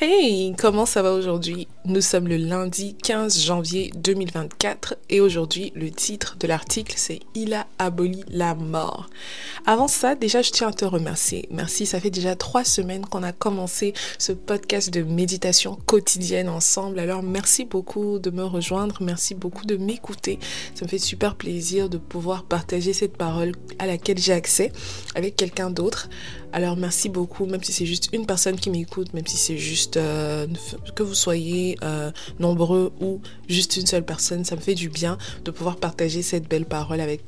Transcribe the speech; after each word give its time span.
Hey, 0.00 0.54
comment 0.56 0.86
ça 0.86 1.02
va 1.02 1.12
aujourd'hui? 1.12 1.66
Nous 1.84 2.02
sommes 2.02 2.28
le 2.28 2.36
lundi 2.36 2.94
15 3.02 3.40
janvier 3.40 3.90
2024 3.96 4.96
et 5.10 5.20
aujourd'hui 5.20 5.72
le 5.74 5.90
titre 5.90 6.36
de 6.38 6.46
l'article 6.46 6.94
c'est 6.96 7.18
Il 7.34 7.52
a 7.52 7.66
aboli 7.80 8.22
la 8.28 8.54
mort. 8.54 9.10
Avant 9.66 9.88
ça, 9.88 10.14
déjà 10.14 10.40
je 10.40 10.52
tiens 10.52 10.68
à 10.68 10.72
te 10.72 10.84
remercier. 10.84 11.48
Merci, 11.50 11.84
ça 11.84 11.98
fait 11.98 12.10
déjà 12.10 12.36
trois 12.36 12.62
semaines 12.62 13.06
qu'on 13.06 13.24
a 13.24 13.32
commencé 13.32 13.92
ce 14.18 14.30
podcast 14.30 14.90
de 14.94 15.02
méditation 15.02 15.76
quotidienne 15.84 16.48
ensemble. 16.48 17.00
Alors 17.00 17.24
merci 17.24 17.64
beaucoup 17.64 18.20
de 18.20 18.30
me 18.30 18.44
rejoindre, 18.44 18.98
merci 19.00 19.34
beaucoup 19.34 19.66
de 19.66 19.76
m'écouter. 19.76 20.38
Ça 20.76 20.84
me 20.84 20.88
fait 20.88 20.98
super 20.98 21.34
plaisir 21.34 21.88
de 21.88 21.98
pouvoir 21.98 22.44
partager 22.44 22.92
cette 22.92 23.16
parole 23.16 23.50
à 23.80 23.86
laquelle 23.86 24.18
j'ai 24.18 24.32
accès 24.32 24.70
avec 25.16 25.34
quelqu'un 25.34 25.70
d'autre. 25.70 26.08
Alors 26.52 26.76
merci 26.76 27.08
beaucoup, 27.08 27.46
même 27.46 27.62
si 27.64 27.72
c'est 27.72 27.84
juste 27.84 28.10
une 28.12 28.26
personne 28.26 28.56
qui 28.56 28.70
m'écoute, 28.70 29.12
même 29.12 29.26
si 29.26 29.36
c'est 29.36 29.58
juste 29.58 29.87
euh, 29.96 30.46
que 30.94 31.02
vous 31.02 31.14
soyez 31.14 31.78
euh, 31.82 32.10
nombreux 32.38 32.92
ou 33.00 33.20
juste 33.48 33.76
une 33.76 33.86
seule 33.86 34.04
personne, 34.04 34.44
ça 34.44 34.56
me 34.56 34.60
fait 34.60 34.74
du 34.74 34.88
bien 34.88 35.18
de 35.44 35.50
pouvoir 35.50 35.76
partager 35.76 36.22
cette 36.22 36.48
belle 36.48 36.66
parole 36.66 37.00
avec 37.00 37.22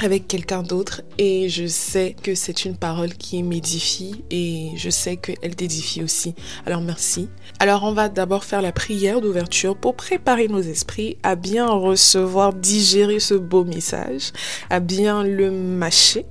avec 0.00 0.28
quelqu'un 0.28 0.62
d'autre 0.62 1.02
et 1.18 1.48
je 1.48 1.66
sais 1.66 2.14
que 2.22 2.34
c'est 2.34 2.64
une 2.64 2.76
parole 2.76 3.14
qui 3.14 3.42
m'édifie 3.42 4.22
et 4.30 4.70
je 4.76 4.90
sais 4.90 5.16
qu'elle 5.16 5.56
t'édifie 5.56 6.02
aussi. 6.02 6.34
Alors 6.66 6.80
merci. 6.80 7.28
Alors 7.58 7.82
on 7.84 7.92
va 7.92 8.08
d'abord 8.08 8.44
faire 8.44 8.62
la 8.62 8.72
prière 8.72 9.20
d'ouverture 9.20 9.76
pour 9.76 9.96
préparer 9.96 10.46
nos 10.48 10.60
esprits 10.60 11.16
à 11.22 11.34
bien 11.34 11.66
recevoir, 11.66 12.52
digérer 12.52 13.18
ce 13.18 13.34
beau 13.34 13.64
message, 13.64 14.32
à 14.70 14.80
bien 14.80 15.24
le 15.24 15.50
mâcher. 15.50 16.26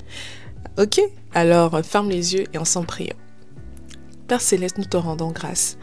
Ok? 0.78 1.02
Alors 1.34 1.84
ferme 1.84 2.10
les 2.10 2.36
yeux 2.36 2.46
et 2.54 2.58
on 2.58 2.66
s'en 2.66 2.84
prie. 2.84 3.10
Père 4.28 4.42
Céleste, 4.42 4.78
nous 4.78 4.84
te 4.84 4.98
rendons 4.98 5.32
grâce. 5.32 5.78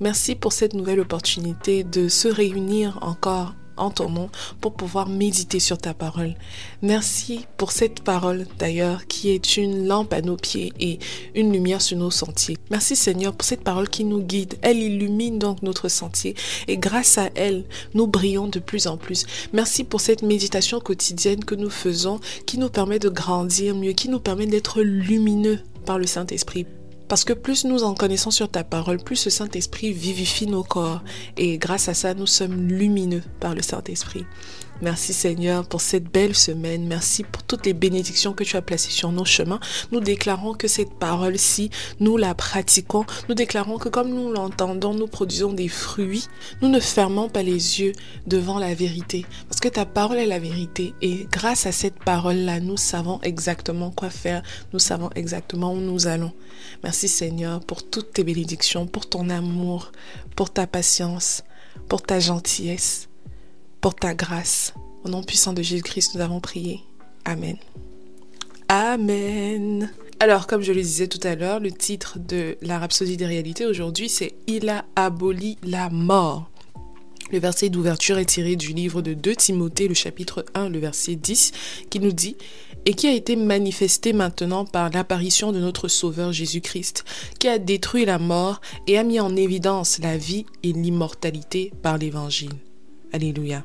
Merci 0.00 0.34
pour 0.34 0.52
cette 0.52 0.74
nouvelle 0.74 1.00
opportunité 1.00 1.82
de 1.82 2.08
se 2.08 2.28
réunir 2.28 2.98
encore 3.00 3.54
en 3.78 3.90
ton 3.90 4.10
nom 4.10 4.28
pour 4.60 4.74
pouvoir 4.74 5.08
méditer 5.08 5.60
sur 5.60 5.78
ta 5.78 5.94
parole. 5.94 6.34
Merci 6.82 7.46
pour 7.56 7.72
cette 7.72 8.02
parole 8.02 8.46
d'ailleurs 8.58 9.06
qui 9.06 9.30
est 9.30 9.56
une 9.56 9.88
lampe 9.88 10.12
à 10.12 10.20
nos 10.20 10.36
pieds 10.36 10.74
et 10.78 10.98
une 11.34 11.50
lumière 11.54 11.80
sur 11.80 11.96
nos 11.96 12.10
sentiers. 12.10 12.58
Merci 12.70 12.96
Seigneur 12.96 13.34
pour 13.34 13.46
cette 13.46 13.64
parole 13.64 13.88
qui 13.88 14.04
nous 14.04 14.20
guide. 14.20 14.58
Elle 14.60 14.78
illumine 14.78 15.38
donc 15.38 15.62
notre 15.62 15.88
sentier 15.88 16.34
et 16.68 16.76
grâce 16.76 17.16
à 17.16 17.30
elle, 17.34 17.64
nous 17.94 18.06
brillons 18.06 18.48
de 18.48 18.58
plus 18.58 18.88
en 18.88 18.98
plus. 18.98 19.24
Merci 19.54 19.84
pour 19.84 20.02
cette 20.02 20.22
méditation 20.22 20.80
quotidienne 20.80 21.44
que 21.46 21.54
nous 21.54 21.70
faisons 21.70 22.20
qui 22.44 22.58
nous 22.58 22.68
permet 22.68 22.98
de 22.98 23.08
grandir 23.08 23.74
mieux, 23.74 23.92
qui 23.92 24.10
nous 24.10 24.20
permet 24.20 24.46
d'être 24.46 24.82
lumineux 24.82 25.60
par 25.86 25.98
le 25.98 26.06
Saint-Esprit. 26.06 26.66
Parce 27.08 27.24
que 27.24 27.32
plus 27.32 27.64
nous 27.64 27.84
en 27.84 27.94
connaissons 27.94 28.30
sur 28.30 28.48
ta 28.48 28.64
parole, 28.64 28.98
plus 28.98 29.24
le 29.24 29.30
Saint-Esprit 29.30 29.92
vivifie 29.92 30.46
nos 30.46 30.64
corps. 30.64 31.02
Et 31.36 31.58
grâce 31.58 31.88
à 31.88 31.94
ça, 31.94 32.14
nous 32.14 32.26
sommes 32.26 32.68
lumineux 32.68 33.22
par 33.40 33.54
le 33.54 33.62
Saint-Esprit. 33.62 34.24
Merci 34.82 35.14
Seigneur 35.14 35.66
pour 35.66 35.80
cette 35.80 36.04
belle 36.04 36.34
semaine. 36.34 36.86
Merci 36.86 37.24
pour 37.24 37.42
toutes 37.42 37.64
les 37.64 37.72
bénédictions 37.72 38.34
que 38.34 38.44
tu 38.44 38.58
as 38.58 38.62
placées 38.62 38.90
sur 38.90 39.10
nos 39.10 39.24
chemins. 39.24 39.58
Nous 39.90 40.00
déclarons 40.00 40.52
que 40.52 40.68
cette 40.68 40.92
parole-ci, 40.98 41.70
nous 41.98 42.18
la 42.18 42.34
pratiquons. 42.34 43.06
Nous 43.30 43.34
déclarons 43.34 43.78
que 43.78 43.88
comme 43.88 44.10
nous 44.10 44.30
l'entendons, 44.30 44.92
nous 44.92 45.06
produisons 45.06 45.54
des 45.54 45.68
fruits. 45.68 46.26
Nous 46.60 46.68
ne 46.68 46.78
fermons 46.78 47.30
pas 47.30 47.42
les 47.42 47.80
yeux 47.80 47.92
devant 48.26 48.58
la 48.58 48.74
vérité. 48.74 49.24
Parce 49.48 49.60
que 49.60 49.68
ta 49.68 49.86
parole 49.86 50.18
est 50.18 50.26
la 50.26 50.38
vérité. 50.38 50.92
Et 51.00 51.26
grâce 51.32 51.64
à 51.64 51.72
cette 51.72 51.98
parole-là, 52.04 52.60
nous 52.60 52.76
savons 52.76 53.18
exactement 53.22 53.90
quoi 53.90 54.10
faire. 54.10 54.42
Nous 54.74 54.78
savons 54.78 55.08
exactement 55.14 55.72
où 55.72 55.80
nous 55.80 56.06
allons. 56.06 56.32
Merci 56.84 57.08
Seigneur 57.08 57.60
pour 57.60 57.88
toutes 57.88 58.12
tes 58.12 58.24
bénédictions, 58.24 58.86
pour 58.86 59.08
ton 59.08 59.30
amour, 59.30 59.90
pour 60.36 60.52
ta 60.52 60.66
patience, 60.66 61.44
pour 61.88 62.02
ta 62.02 62.20
gentillesse 62.20 63.08
pour 63.80 63.94
ta 63.94 64.14
grâce. 64.14 64.74
Au 65.04 65.08
nom 65.08 65.22
puissant 65.22 65.52
de 65.52 65.62
Jésus-Christ, 65.62 66.14
nous 66.14 66.20
avons 66.20 66.40
prié. 66.40 66.80
Amen. 67.24 67.56
Amen. 68.68 69.90
Alors, 70.18 70.46
comme 70.46 70.62
je 70.62 70.72
le 70.72 70.80
disais 70.80 71.08
tout 71.08 71.20
à 71.22 71.34
l'heure, 71.34 71.60
le 71.60 71.70
titre 71.70 72.18
de 72.18 72.56
la 72.62 72.78
Rhapsodie 72.78 73.16
des 73.16 73.26
réalités 73.26 73.66
aujourd'hui, 73.66 74.08
c'est 74.08 74.34
Il 74.46 74.68
a 74.68 74.84
aboli 74.96 75.58
la 75.62 75.90
mort. 75.90 76.50
Le 77.30 77.38
verset 77.38 77.68
d'ouverture 77.68 78.18
est 78.18 78.24
tiré 78.24 78.56
du 78.56 78.72
livre 78.72 79.02
de 79.02 79.12
2 79.12 79.34
Timothée, 79.36 79.88
le 79.88 79.94
chapitre 79.94 80.44
1, 80.54 80.68
le 80.68 80.78
verset 80.78 81.16
10, 81.16 81.52
qui 81.90 82.00
nous 82.00 82.12
dit 82.12 82.36
et 82.86 82.94
qui 82.94 83.08
a 83.08 83.12
été 83.12 83.34
manifesté 83.34 84.12
maintenant 84.12 84.64
par 84.64 84.90
l'apparition 84.90 85.50
de 85.50 85.58
notre 85.58 85.88
Sauveur 85.88 86.32
Jésus-Christ, 86.32 87.04
qui 87.40 87.48
a 87.48 87.58
détruit 87.58 88.04
la 88.04 88.18
mort 88.18 88.60
et 88.86 88.96
a 88.96 89.02
mis 89.02 89.18
en 89.18 89.34
évidence 89.34 89.98
la 89.98 90.16
vie 90.16 90.46
et 90.62 90.72
l'immortalité 90.72 91.72
par 91.82 91.98
l'Évangile. 91.98 92.54
Alléluia. 93.16 93.64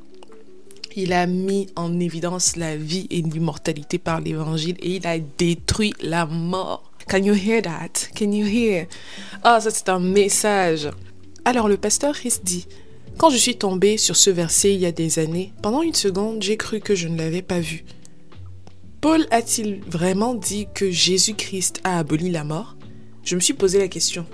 Il 0.95 1.11
a 1.11 1.27
mis 1.27 1.67
en 1.75 1.99
évidence 1.99 2.55
la 2.55 2.77
vie 2.77 3.05
et 3.09 3.21
l'immortalité 3.21 3.97
par 3.97 4.21
l'évangile 4.21 4.77
et 4.79 4.95
il 4.95 5.05
a 5.05 5.19
détruit 5.19 5.93
la 6.01 6.25
mort. 6.25 6.89
Can 7.09 7.17
you 7.17 7.33
hear 7.33 7.61
that? 7.61 8.07
Can 8.17 8.31
you 8.31 8.45
hear? 8.45 8.85
Ah, 9.43 9.59
ça 9.59 9.69
c'est 9.69 9.89
un 9.89 9.99
message. 9.99 10.89
Alors 11.43 11.67
le 11.67 11.75
pasteur 11.75 12.13
Christ 12.13 12.45
dit, 12.45 12.65
quand 13.17 13.29
je 13.29 13.35
suis 13.35 13.57
tombé 13.57 13.97
sur 13.97 14.15
ce 14.15 14.29
verset 14.29 14.73
il 14.73 14.79
y 14.79 14.85
a 14.85 14.93
des 14.93 15.19
années, 15.19 15.51
pendant 15.61 15.81
une 15.81 15.95
seconde, 15.95 16.41
j'ai 16.41 16.55
cru 16.55 16.79
que 16.79 16.95
je 16.95 17.09
ne 17.09 17.17
l'avais 17.17 17.41
pas 17.41 17.59
vu. 17.59 17.83
Paul 19.01 19.27
a-t-il 19.31 19.81
vraiment 19.85 20.33
dit 20.33 20.67
que 20.73 20.89
Jésus-Christ 20.89 21.81
a 21.83 21.99
aboli 21.99 22.31
la 22.31 22.45
mort? 22.45 22.77
Je 23.25 23.35
me 23.35 23.41
suis 23.41 23.53
posé 23.53 23.79
la 23.79 23.89
question. 23.89 24.25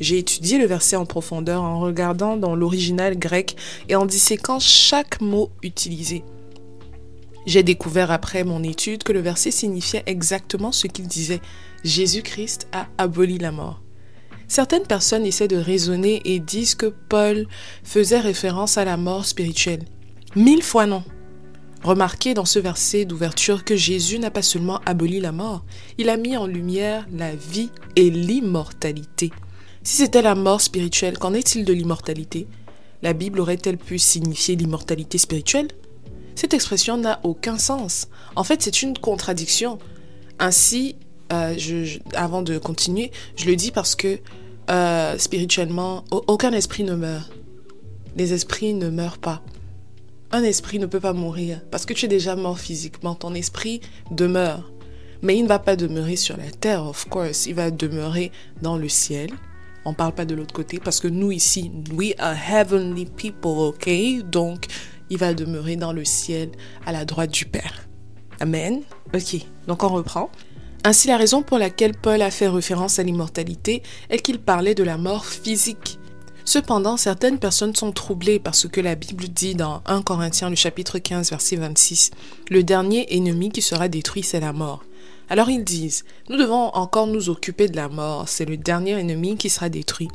J'ai 0.00 0.18
étudié 0.18 0.58
le 0.58 0.66
verset 0.66 0.96
en 0.96 1.04
profondeur 1.04 1.62
en 1.62 1.78
regardant 1.78 2.36
dans 2.36 2.56
l'original 2.56 3.18
grec 3.18 3.56
et 3.88 3.96
en 3.96 4.06
disséquant 4.06 4.58
chaque 4.58 5.20
mot 5.20 5.50
utilisé. 5.62 6.24
J'ai 7.46 7.62
découvert 7.62 8.10
après 8.10 8.44
mon 8.44 8.62
étude 8.62 9.02
que 9.02 9.12
le 9.12 9.20
verset 9.20 9.50
signifiait 9.50 10.02
exactement 10.06 10.72
ce 10.72 10.86
qu'il 10.86 11.06
disait. 11.06 11.40
Jésus-Christ 11.84 12.68
a 12.72 12.86
aboli 12.98 13.38
la 13.38 13.52
mort. 13.52 13.80
Certaines 14.48 14.86
personnes 14.86 15.24
essaient 15.24 15.48
de 15.48 15.56
raisonner 15.56 16.22
et 16.24 16.40
disent 16.40 16.74
que 16.74 16.92
Paul 17.08 17.46
faisait 17.84 18.20
référence 18.20 18.78
à 18.78 18.84
la 18.84 18.96
mort 18.96 19.24
spirituelle. 19.24 19.84
Mille 20.34 20.62
fois 20.62 20.86
non. 20.86 21.04
Remarquez 21.82 22.34
dans 22.34 22.44
ce 22.44 22.58
verset 22.58 23.04
d'ouverture 23.04 23.64
que 23.64 23.76
Jésus 23.76 24.18
n'a 24.18 24.30
pas 24.30 24.42
seulement 24.42 24.80
aboli 24.84 25.18
la 25.18 25.32
mort, 25.32 25.64
il 25.96 26.10
a 26.10 26.16
mis 26.16 26.36
en 26.36 26.46
lumière 26.46 27.06
la 27.12 27.34
vie 27.34 27.70
et 27.96 28.10
l'immortalité. 28.10 29.30
Si 29.90 29.96
c'était 29.96 30.22
la 30.22 30.36
mort 30.36 30.60
spirituelle, 30.60 31.18
qu'en 31.18 31.34
est-il 31.34 31.64
de 31.64 31.72
l'immortalité? 31.72 32.46
La 33.02 33.12
Bible 33.12 33.40
aurait-elle 33.40 33.76
pu 33.76 33.98
signifier 33.98 34.54
l'immortalité 34.54 35.18
spirituelle? 35.18 35.66
Cette 36.36 36.54
expression 36.54 36.96
n'a 36.96 37.18
aucun 37.24 37.58
sens. 37.58 38.06
En 38.36 38.44
fait, 38.44 38.62
c'est 38.62 38.82
une 38.82 38.96
contradiction. 38.96 39.80
Ainsi, 40.38 40.94
euh, 41.32 41.56
avant 42.14 42.42
de 42.42 42.56
continuer, 42.58 43.10
je 43.34 43.46
le 43.46 43.56
dis 43.56 43.72
parce 43.72 43.96
que 43.96 44.20
euh, 44.70 45.18
spirituellement, 45.18 46.04
aucun 46.12 46.52
esprit 46.52 46.84
ne 46.84 46.94
meurt. 46.94 47.32
Les 48.14 48.32
esprits 48.32 48.74
ne 48.74 48.90
meurent 48.90 49.18
pas. 49.18 49.42
Un 50.30 50.44
esprit 50.44 50.78
ne 50.78 50.86
peut 50.86 51.00
pas 51.00 51.14
mourir 51.14 51.62
parce 51.72 51.84
que 51.84 51.94
tu 51.94 52.04
es 52.04 52.08
déjà 52.08 52.36
mort 52.36 52.60
physiquement. 52.60 53.16
Ton 53.16 53.34
esprit 53.34 53.80
demeure. 54.12 54.70
Mais 55.22 55.36
il 55.36 55.42
ne 55.42 55.48
va 55.48 55.58
pas 55.58 55.74
demeurer 55.74 56.14
sur 56.14 56.36
la 56.36 56.48
terre, 56.52 56.86
of 56.86 57.08
course. 57.08 57.46
Il 57.46 57.56
va 57.56 57.72
demeurer 57.72 58.30
dans 58.62 58.76
le 58.76 58.88
ciel 58.88 59.30
on 59.84 59.94
parle 59.94 60.12
pas 60.12 60.24
de 60.24 60.34
l'autre 60.34 60.52
côté 60.52 60.78
parce 60.78 61.00
que 61.00 61.08
nous 61.08 61.32
ici, 61.32 61.70
we 61.94 62.14
are 62.18 62.34
heavenly 62.34 63.06
people, 63.06 63.58
ok? 63.58 63.90
Donc, 64.30 64.66
il 65.10 65.18
va 65.18 65.34
demeurer 65.34 65.76
dans 65.76 65.92
le 65.92 66.04
ciel 66.04 66.50
à 66.86 66.92
la 66.92 67.04
droite 67.04 67.30
du 67.30 67.46
Père. 67.46 67.88
Amen. 68.40 68.82
Ok, 69.14 69.36
donc 69.66 69.82
on 69.82 69.88
reprend. 69.88 70.30
Ainsi, 70.84 71.08
la 71.08 71.18
raison 71.18 71.42
pour 71.42 71.58
laquelle 71.58 71.94
Paul 71.94 72.22
a 72.22 72.30
fait 72.30 72.48
référence 72.48 72.98
à 72.98 73.02
l'immortalité 73.02 73.82
est 74.08 74.18
qu'il 74.18 74.38
parlait 74.38 74.74
de 74.74 74.82
la 74.82 74.96
mort 74.96 75.26
physique. 75.26 75.98
Cependant, 76.46 76.96
certaines 76.96 77.38
personnes 77.38 77.76
sont 77.76 77.92
troublées 77.92 78.38
par 78.38 78.54
ce 78.54 78.66
que 78.66 78.80
la 78.80 78.94
Bible 78.94 79.28
dit 79.28 79.54
dans 79.54 79.82
1 79.86 80.02
Corinthiens 80.02 80.48
le 80.48 80.56
chapitre 80.56 80.98
15 80.98 81.30
verset 81.30 81.56
26. 81.56 82.10
Le 82.48 82.64
dernier 82.64 83.14
ennemi 83.14 83.50
qui 83.50 83.60
sera 83.60 83.88
détruit, 83.88 84.22
c'est 84.22 84.40
la 84.40 84.52
mort. 84.52 84.82
Alors 85.30 85.48
ils 85.48 85.62
disent, 85.62 86.04
nous 86.28 86.36
devons 86.36 86.74
encore 86.74 87.06
nous 87.06 87.30
occuper 87.30 87.68
de 87.68 87.76
la 87.76 87.88
mort, 87.88 88.28
c'est 88.28 88.44
le 88.44 88.56
dernier 88.56 88.98
ennemi 88.98 89.36
qui 89.36 89.48
sera 89.48 89.68
détruit. 89.68 90.08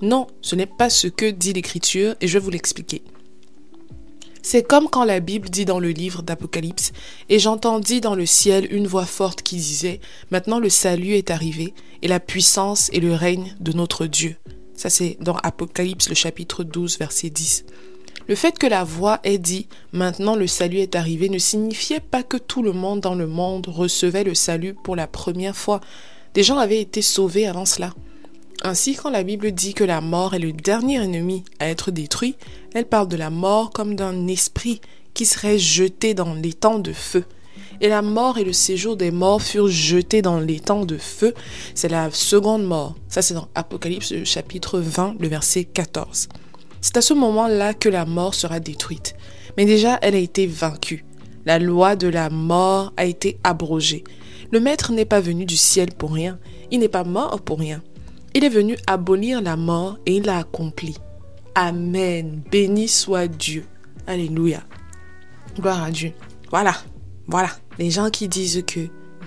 Non, 0.00 0.26
ce 0.40 0.56
n'est 0.56 0.66
pas 0.66 0.88
ce 0.88 1.06
que 1.06 1.30
dit 1.30 1.52
l'Écriture 1.52 2.14
et 2.22 2.26
je 2.26 2.38
vais 2.38 2.44
vous 2.44 2.50
l'expliquer. 2.50 3.02
C'est 4.42 4.62
comme 4.62 4.88
quand 4.88 5.04
la 5.04 5.20
Bible 5.20 5.50
dit 5.50 5.66
dans 5.66 5.78
le 5.78 5.90
livre 5.90 6.22
d'Apocalypse, 6.22 6.92
et 7.28 7.38
j'entendis 7.38 8.00
dans 8.00 8.14
le 8.14 8.26
ciel 8.26 8.66
une 8.70 8.86
voix 8.86 9.06
forte 9.06 9.42
qui 9.42 9.56
disait, 9.56 10.00
Maintenant 10.30 10.58
le 10.58 10.68
salut 10.70 11.14
est 11.14 11.30
arrivé, 11.30 11.74
et 12.02 12.08
la 12.08 12.20
puissance 12.20 12.90
et 12.92 13.00
le 13.00 13.14
règne 13.14 13.54
de 13.60 13.72
notre 13.72 14.06
Dieu. 14.06 14.36
Ça 14.74 14.88
c'est 14.88 15.18
dans 15.20 15.36
Apocalypse 15.36 16.08
le 16.08 16.14
chapitre 16.14 16.64
12 16.64 16.98
verset 16.98 17.30
10. 17.30 17.64
Le 18.26 18.34
fait 18.34 18.58
que 18.58 18.66
la 18.66 18.84
voix 18.84 19.20
ait 19.22 19.36
dit 19.36 19.68
maintenant 19.92 20.34
le 20.34 20.46
salut 20.46 20.78
est 20.78 20.94
arrivé 20.94 21.28
ne 21.28 21.38
signifiait 21.38 22.00
pas 22.00 22.22
que 22.22 22.38
tout 22.38 22.62
le 22.62 22.72
monde 22.72 23.00
dans 23.00 23.14
le 23.14 23.26
monde 23.26 23.66
recevait 23.66 24.24
le 24.24 24.34
salut 24.34 24.72
pour 24.72 24.96
la 24.96 25.06
première 25.06 25.54
fois. 25.54 25.80
Des 26.32 26.42
gens 26.42 26.56
avaient 26.56 26.80
été 26.80 27.02
sauvés 27.02 27.46
avant 27.46 27.66
cela. 27.66 27.92
Ainsi, 28.62 28.94
quand 28.94 29.10
la 29.10 29.24
Bible 29.24 29.52
dit 29.52 29.74
que 29.74 29.84
la 29.84 30.00
mort 30.00 30.34
est 30.34 30.38
le 30.38 30.52
dernier 30.52 31.02
ennemi 31.02 31.44
à 31.58 31.68
être 31.68 31.90
détruit, 31.90 32.36
elle 32.72 32.86
parle 32.86 33.08
de 33.08 33.16
la 33.16 33.28
mort 33.28 33.70
comme 33.70 33.94
d'un 33.94 34.26
esprit 34.26 34.80
qui 35.12 35.26
serait 35.26 35.58
jeté 35.58 36.14
dans 36.14 36.32
l'étang 36.32 36.78
de 36.78 36.94
feu. 36.94 37.24
Et 37.82 37.88
la 37.88 38.00
mort 38.00 38.38
et 38.38 38.44
le 38.44 38.54
séjour 38.54 38.96
des 38.96 39.10
morts 39.10 39.42
furent 39.42 39.68
jetés 39.68 40.22
dans 40.22 40.40
l'étang 40.40 40.86
de 40.86 40.96
feu. 40.96 41.34
C'est 41.74 41.90
la 41.90 42.10
seconde 42.10 42.64
mort. 42.64 42.94
Ça, 43.08 43.20
c'est 43.20 43.34
dans 43.34 43.48
Apocalypse 43.54 44.14
chapitre 44.24 44.80
20, 44.80 45.16
le 45.20 45.28
verset 45.28 45.64
14. 45.64 46.28
C'est 46.84 46.98
à 46.98 47.00
ce 47.00 47.14
moment-là 47.14 47.72
que 47.72 47.88
la 47.88 48.04
mort 48.04 48.34
sera 48.34 48.60
détruite. 48.60 49.16
Mais 49.56 49.64
déjà, 49.64 49.98
elle 50.02 50.14
a 50.14 50.18
été 50.18 50.46
vaincue. 50.46 51.06
La 51.46 51.58
loi 51.58 51.96
de 51.96 52.08
la 52.08 52.28
mort 52.28 52.92
a 52.98 53.06
été 53.06 53.38
abrogée. 53.42 54.04
Le 54.52 54.60
Maître 54.60 54.92
n'est 54.92 55.06
pas 55.06 55.22
venu 55.22 55.46
du 55.46 55.56
ciel 55.56 55.94
pour 55.94 56.12
rien. 56.12 56.38
Il 56.70 56.80
n'est 56.80 56.88
pas 56.88 57.02
mort 57.02 57.40
pour 57.40 57.58
rien. 57.58 57.82
Il 58.34 58.44
est 58.44 58.50
venu 58.50 58.76
abolir 58.86 59.40
la 59.40 59.56
mort 59.56 59.96
et 60.04 60.16
il 60.16 60.24
l'a 60.24 60.36
accompli. 60.36 60.94
Amen. 61.54 62.42
Béni 62.52 62.86
soit 62.86 63.28
Dieu. 63.28 63.64
Alléluia. 64.06 64.62
Gloire 65.56 65.84
à 65.84 65.90
Dieu. 65.90 66.12
Voilà. 66.50 66.74
Voilà. 67.26 67.48
Les 67.78 67.90
gens 67.90 68.10
qui 68.10 68.28
disent 68.28 68.62
que 68.66 68.80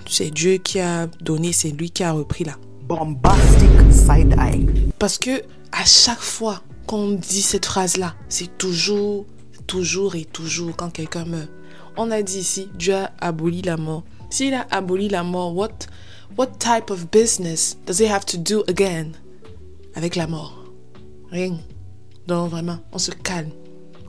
c'est 0.08 0.30
Dieu 0.30 0.58
qui 0.58 0.78
a 0.78 1.08
donné, 1.20 1.52
c'est 1.52 1.70
lui 1.70 1.90
qui 1.90 2.04
a 2.04 2.12
repris 2.12 2.44
là. 2.44 2.54
Bombastic 2.84 3.68
side 3.90 4.36
eye. 4.38 4.64
Parce 5.00 5.18
que 5.18 5.42
à 5.72 5.84
chaque 5.84 6.20
fois 6.20 6.62
qu'on 6.88 7.12
dit 7.12 7.42
cette 7.42 7.66
phrase-là, 7.66 8.16
c'est 8.28 8.58
toujours, 8.58 9.26
toujours 9.68 10.16
et 10.16 10.24
toujours 10.24 10.74
quand 10.74 10.90
quelqu'un 10.90 11.24
meurt. 11.24 11.50
On 11.96 12.10
a 12.10 12.22
dit 12.22 12.38
ici, 12.38 12.68
Dieu 12.74 12.94
a 12.94 13.12
aboli 13.20 13.62
la 13.62 13.76
mort. 13.76 14.02
S'il 14.30 14.54
a 14.54 14.66
aboli 14.70 15.08
la 15.08 15.22
mort, 15.22 15.54
what 15.54 15.86
What 16.36 16.58
type 16.60 16.90
of 16.90 17.10
business 17.10 17.76
does 17.86 17.98
he 17.98 18.06
have 18.06 18.24
to 18.26 18.36
do 18.36 18.62
again 18.68 19.12
avec 19.96 20.14
la 20.14 20.26
mort? 20.26 20.52
Rien. 21.30 21.58
Donc 22.26 22.50
vraiment, 22.50 22.78
on 22.92 22.98
se 22.98 23.10
calme. 23.10 23.50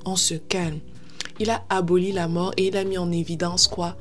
On 0.06 0.16
se 0.16 0.36
calme. 0.36 0.80
Il 1.40 1.50
a 1.50 1.64
aboli 1.70 2.12
la 2.12 2.28
mort 2.28 2.52
et 2.58 2.68
il 2.68 2.78
a 2.78 2.84
mis 2.84 2.98
en 2.98 3.12
évidence 3.12 3.68
quoi? 3.68 3.96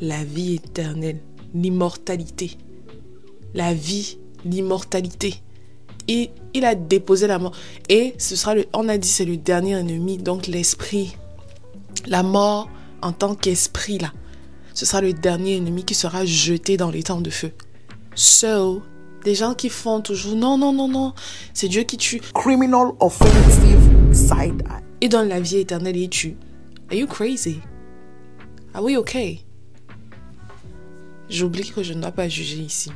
La 0.00 0.22
vie 0.22 0.54
éternelle, 0.54 1.20
l'immortalité. 1.54 2.56
La 3.54 3.74
vie, 3.74 4.18
l'immortalité. 4.44 5.42
Il 6.08 6.64
a 6.64 6.74
déposé 6.74 7.26
la 7.26 7.38
mort. 7.38 7.52
Et 7.88 8.14
ce 8.18 8.36
sera 8.36 8.54
le, 8.54 8.66
on 8.72 8.88
a 8.88 8.98
dit 8.98 9.08
c'est 9.08 9.24
le 9.24 9.36
dernier 9.36 9.78
ennemi, 9.78 10.18
donc 10.18 10.46
l'esprit. 10.46 11.16
La 12.06 12.22
mort 12.22 12.68
en 13.00 13.12
tant 13.12 13.34
qu'esprit 13.34 13.98
là 13.98 14.12
ce 14.74 14.86
sera 14.86 15.00
le 15.00 15.12
dernier 15.12 15.56
ennemi 15.56 15.84
qui 15.84 15.94
sera 15.94 16.24
jeté 16.24 16.76
dans 16.76 16.90
les 16.90 17.02
temps 17.02 17.20
de 17.20 17.30
feu. 17.30 17.52
So, 18.14 18.82
des 19.24 19.34
gens 19.34 19.54
qui 19.54 19.68
font 19.68 20.00
toujours 20.00 20.36
non, 20.36 20.58
non, 20.58 20.72
non, 20.72 20.88
non, 20.88 21.14
c'est 21.54 21.68
Dieu 21.68 21.82
qui 21.82 21.96
tue. 21.96 22.20
Criminal 22.34 22.92
offensive 23.00 24.12
side 24.12 24.62
eye. 24.68 24.82
Et 25.00 25.08
donne 25.08 25.28
la 25.28 25.40
vie 25.40 25.58
éternelle 25.58 25.96
et 25.96 26.08
tue. 26.08 26.36
Are 26.90 26.96
you 26.96 27.06
crazy? 27.06 27.60
Are 28.74 28.82
we 28.82 28.96
okay? 28.96 29.44
J'oublie 31.28 31.70
que 31.70 31.82
je 31.82 31.92
ne 31.94 32.00
dois 32.00 32.12
pas 32.12 32.28
juger 32.28 32.58
ici. 32.58 32.90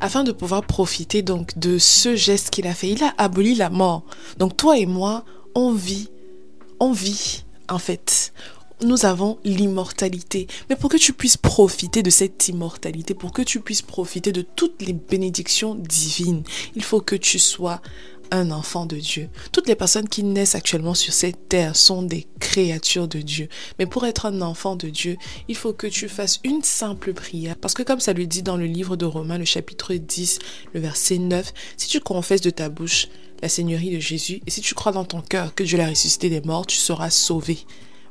Afin 0.00 0.24
de 0.24 0.32
pouvoir 0.32 0.64
profiter 0.64 1.22
donc 1.22 1.58
de 1.58 1.78
ce 1.78 2.16
geste 2.16 2.50
qu'il 2.50 2.66
a 2.66 2.74
fait, 2.74 2.88
il 2.88 3.02
a 3.02 3.14
aboli 3.18 3.54
la 3.54 3.70
mort. 3.70 4.04
Donc 4.38 4.56
toi 4.56 4.78
et 4.78 4.86
moi, 4.86 5.24
on 5.54 5.72
vit, 5.72 6.08
on 6.80 6.92
vit 6.92 7.44
en 7.68 7.78
fait 7.78 8.32
nous 8.82 9.06
avons 9.06 9.38
l'immortalité. 9.44 10.46
Mais 10.68 10.76
pour 10.76 10.90
que 10.90 10.96
tu 10.96 11.12
puisses 11.12 11.36
profiter 11.36 12.02
de 12.02 12.10
cette 12.10 12.48
immortalité, 12.48 13.14
pour 13.14 13.32
que 13.32 13.42
tu 13.42 13.60
puisses 13.60 13.82
profiter 13.82 14.32
de 14.32 14.42
toutes 14.42 14.82
les 14.82 14.92
bénédictions 14.92 15.74
divines, 15.74 16.42
il 16.74 16.84
faut 16.84 17.00
que 17.00 17.16
tu 17.16 17.38
sois 17.38 17.80
un 18.30 18.50
enfant 18.50 18.86
de 18.86 18.96
Dieu. 18.96 19.28
Toutes 19.52 19.68
les 19.68 19.74
personnes 19.74 20.08
qui 20.08 20.22
naissent 20.22 20.54
actuellement 20.54 20.94
sur 20.94 21.12
cette 21.12 21.48
terre 21.48 21.76
sont 21.76 22.02
des 22.02 22.26
créatures 22.40 23.08
de 23.08 23.20
Dieu. 23.20 23.48
Mais 23.78 23.86
pour 23.86 24.06
être 24.06 24.26
un 24.26 24.40
enfant 24.40 24.76
de 24.76 24.88
Dieu, 24.88 25.16
il 25.48 25.56
faut 25.56 25.72
que 25.72 25.86
tu 25.86 26.08
fasses 26.08 26.40
une 26.44 26.62
simple 26.62 27.12
prière. 27.14 27.56
Parce 27.56 27.74
que 27.74 27.82
comme 27.82 28.00
ça 28.00 28.12
le 28.12 28.26
dit 28.26 28.42
dans 28.42 28.56
le 28.56 28.66
livre 28.66 28.96
de 28.96 29.04
Romains, 29.04 29.38
le 29.38 29.44
chapitre 29.44 29.94
10, 29.94 30.38
le 30.72 30.80
verset 30.80 31.18
9, 31.18 31.52
si 31.76 31.88
tu 31.88 32.00
confesses 32.00 32.40
de 32.40 32.50
ta 32.50 32.68
bouche 32.68 33.08
la 33.42 33.48
Seigneurie 33.48 33.90
de 33.90 34.00
Jésus 34.00 34.40
et 34.46 34.50
si 34.50 34.60
tu 34.60 34.74
crois 34.74 34.92
dans 34.92 35.04
ton 35.04 35.20
cœur 35.20 35.54
que 35.54 35.64
Dieu 35.64 35.76
l'a 35.76 35.88
ressuscité 35.88 36.30
des 36.30 36.40
morts, 36.40 36.66
tu 36.66 36.76
seras 36.76 37.10
sauvé. 37.10 37.58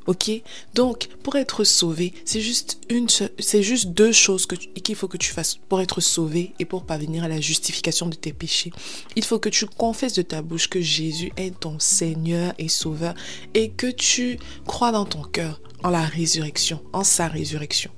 Ok? 0.07 0.31
Donc, 0.73 1.07
pour 1.23 1.35
être 1.35 1.63
sauvé, 1.63 2.13
c'est 2.25 2.41
juste 2.41 2.79
une, 2.89 3.07
c'est 3.09 3.63
juste 3.63 3.89
deux 3.89 4.11
choses 4.11 4.45
que 4.45 4.55
qu'il 4.55 4.95
faut 4.95 5.07
que 5.07 5.17
tu 5.17 5.31
fasses 5.31 5.57
pour 5.69 5.81
être 5.81 6.01
sauvé 6.01 6.53
et 6.59 6.65
pour 6.65 6.83
parvenir 6.83 7.23
à 7.23 7.27
la 7.27 7.39
justification 7.39 8.07
de 8.07 8.15
tes 8.15 8.33
péchés. 8.33 8.71
Il 9.15 9.23
faut 9.23 9.39
que 9.39 9.49
tu 9.49 9.65
confesses 9.65 10.13
de 10.13 10.21
ta 10.21 10.41
bouche 10.41 10.67
que 10.67 10.81
Jésus 10.81 11.31
est 11.37 11.57
ton 11.59 11.79
Seigneur 11.79 12.53
et 12.57 12.69
Sauveur 12.69 13.13
et 13.53 13.69
que 13.69 13.87
tu 13.87 14.39
crois 14.65 14.91
dans 14.91 15.05
ton 15.05 15.21
cœur 15.21 15.61
en 15.83 15.89
la 15.89 16.01
résurrection, 16.01 16.81
en 16.93 17.03
sa 17.03 17.27
résurrection. 17.27 17.91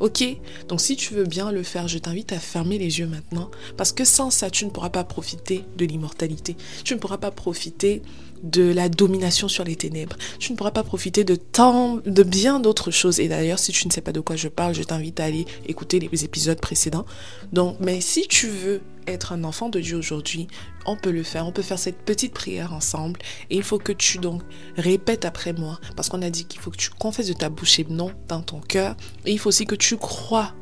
Ok 0.00 0.24
Donc 0.68 0.80
si 0.80 0.96
tu 0.96 1.14
veux 1.14 1.24
bien 1.24 1.52
le 1.52 1.62
faire, 1.62 1.88
je 1.88 1.98
t'invite 1.98 2.32
à 2.32 2.38
fermer 2.38 2.78
les 2.78 2.98
yeux 2.98 3.06
maintenant 3.06 3.50
parce 3.76 3.92
que 3.92 4.04
sans 4.04 4.30
ça, 4.30 4.50
tu 4.50 4.64
ne 4.64 4.70
pourras 4.70 4.90
pas 4.90 5.04
profiter 5.04 5.64
de 5.76 5.84
l'immortalité. 5.84 6.56
Tu 6.84 6.94
ne 6.94 6.98
pourras 6.98 7.18
pas 7.18 7.30
profiter 7.30 8.02
de 8.42 8.62
la 8.62 8.88
domination 8.88 9.48
sur 9.48 9.64
les 9.64 9.74
ténèbres. 9.74 10.16
Tu 10.38 10.52
ne 10.52 10.56
pourras 10.56 10.70
pas 10.70 10.82
profiter 10.82 11.24
de 11.24 11.34
tant, 11.34 11.96
de 12.04 12.22
bien 12.22 12.60
d'autres 12.60 12.90
choses. 12.90 13.18
Et 13.18 13.28
d'ailleurs, 13.28 13.58
si 13.58 13.72
tu 13.72 13.86
ne 13.88 13.92
sais 13.92 14.02
pas 14.02 14.12
de 14.12 14.20
quoi 14.20 14.36
je 14.36 14.48
parle, 14.48 14.74
je 14.74 14.82
t'invite 14.82 15.18
à 15.18 15.24
aller 15.24 15.46
écouter 15.66 15.98
les 15.98 16.24
épisodes 16.24 16.60
précédents. 16.60 17.06
Donc, 17.52 17.76
mais 17.80 18.00
si 18.00 18.28
tu 18.28 18.48
veux 18.48 18.82
être 19.06 19.32
un 19.32 19.44
enfant 19.44 19.68
de 19.68 19.80
Dieu 19.80 19.96
aujourd'hui, 19.96 20.48
on 20.86 20.96
peut 20.96 21.10
le 21.10 21.22
faire. 21.22 21.46
On 21.46 21.52
peut 21.52 21.62
faire 21.62 21.78
cette 21.78 21.98
petite 21.98 22.34
prière 22.34 22.72
ensemble. 22.72 23.20
Et 23.50 23.56
il 23.56 23.62
faut 23.62 23.78
que 23.78 23.92
tu 23.92 24.18
donc 24.18 24.42
répètes 24.76 25.24
après 25.24 25.52
moi. 25.52 25.78
Parce 25.96 26.08
qu'on 26.08 26.22
a 26.22 26.30
dit 26.30 26.44
qu'il 26.44 26.60
faut 26.60 26.70
que 26.70 26.76
tu 26.76 26.90
confesses 26.90 27.28
de 27.28 27.32
ta 27.32 27.48
bouche 27.48 27.78
et 27.78 27.86
non 27.88 28.12
dans 28.28 28.42
ton 28.42 28.60
cœur. 28.60 28.96
Et 29.24 29.32
il 29.32 29.38
faut 29.38 29.48
aussi 29.48 29.66
que 29.66 29.74
tu 29.74 29.96
crois 29.96 30.52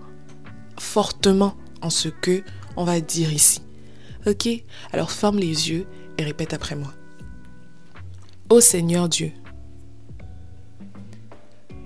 fortement 0.78 1.54
en 1.80 1.90
ce 1.90 2.08
que 2.08 2.42
on 2.76 2.84
va 2.84 3.00
dire 3.00 3.32
ici. 3.32 3.60
Ok? 4.26 4.48
Alors 4.92 5.10
ferme 5.10 5.38
les 5.38 5.70
yeux 5.70 5.86
et 6.18 6.22
répète 6.22 6.54
après 6.54 6.76
moi. 6.76 6.92
Ô 8.50 8.60
Seigneur 8.60 9.08
Dieu, 9.08 9.32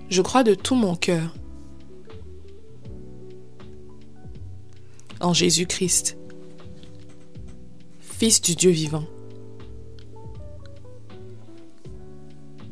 je 0.09 0.21
crois 0.21 0.43
de 0.43 0.53
tout 0.53 0.75
mon 0.75 0.95
cœur 0.95 1.33
en 5.19 5.33
Jésus-Christ, 5.33 6.16
Fils 8.17 8.41
du 8.41 8.55
Dieu 8.55 8.71
vivant. 8.71 9.05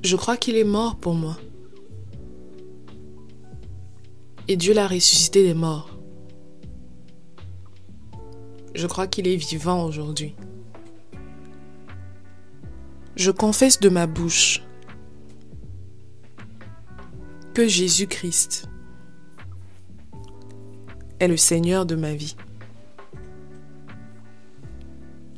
Je 0.03 0.15
crois 0.15 0.37
qu'il 0.37 0.55
est 0.55 0.63
mort 0.63 0.97
pour 0.97 1.13
moi. 1.13 1.37
Et 4.47 4.57
Dieu 4.57 4.73
l'a 4.73 4.87
ressuscité 4.87 5.43
des 5.43 5.53
morts. 5.53 5.97
Je 8.73 8.87
crois 8.87 9.07
qu'il 9.07 9.27
est 9.27 9.37
vivant 9.37 9.85
aujourd'hui 9.85 10.35
je 13.15 13.31
confesse 13.31 13.79
de 13.79 13.89
ma 13.89 14.07
bouche 14.07 14.61
que 17.53 17.67
Jésus-Christ 17.67 18.67
est 21.19 21.27
le 21.27 21.37
Seigneur 21.37 21.85
de 21.85 21.95
ma 21.95 22.13
vie 22.13 22.35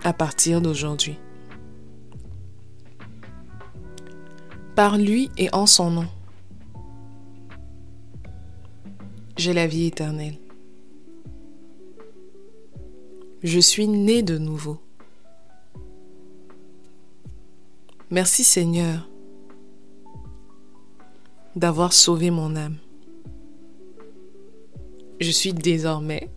à 0.08 0.14
partir 0.14 0.62
d'aujourd'hui. 0.62 1.18
Par 4.74 4.98
lui 4.98 5.30
et 5.38 5.54
en 5.54 5.66
son 5.66 5.92
nom, 5.92 6.08
j'ai 9.36 9.52
la 9.52 9.68
vie 9.68 9.88
éternelle. 9.88 10.38
Je 13.44 13.60
suis 13.60 13.90
né 13.90 14.24
de 14.24 14.38
nouveau. 14.38 14.78
Merci 18.10 18.46
Seigneur 18.46 19.10
d'avoir 21.58 21.92
sauvé 21.92 22.32
mon 22.32 22.56
âme. 22.56 22.78
Je 25.20 25.32
suis 25.32 25.52
désormais 25.52 26.30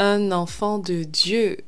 un 0.00 0.32
enfant 0.32 0.78
de 0.78 1.04
Dieu. 1.04 1.58